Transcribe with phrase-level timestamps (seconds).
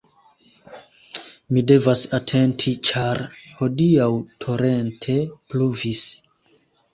[1.57, 3.21] Mi devas atenti ĉar
[3.59, 4.09] hodiaŭ
[4.47, 5.17] torente
[5.53, 6.03] pluvis